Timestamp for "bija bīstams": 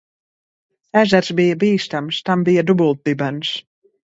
1.41-2.23